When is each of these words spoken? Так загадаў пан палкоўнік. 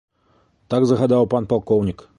Так 0.75 0.89
загадаў 0.93 1.29
пан 1.35 1.43
палкоўнік. 1.55 2.07